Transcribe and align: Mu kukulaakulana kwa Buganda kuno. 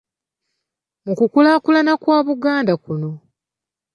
Mu 1.05 1.13
kukulaakulana 1.19 1.93
kwa 2.01 2.17
Buganda 2.27 2.73
kuno. 2.83 3.11